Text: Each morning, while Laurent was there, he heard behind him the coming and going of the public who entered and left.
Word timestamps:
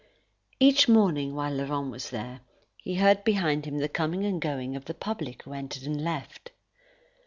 Each 0.59 0.89
morning, 0.89 1.35
while 1.35 1.53
Laurent 1.53 1.91
was 1.91 2.09
there, 2.09 2.41
he 2.77 2.95
heard 2.95 3.23
behind 3.23 3.65
him 3.65 3.77
the 3.77 3.87
coming 3.87 4.25
and 4.25 4.41
going 4.41 4.75
of 4.75 4.85
the 4.85 4.95
public 4.95 5.43
who 5.43 5.53
entered 5.53 5.83
and 5.83 6.03
left. 6.03 6.49